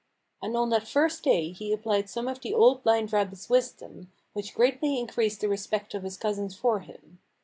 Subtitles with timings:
[0.41, 4.55] And on that first day he applied some of the Old Blind Rabbit's wisdom, which
[4.55, 7.19] greatly in creased the respect of his cousins for him.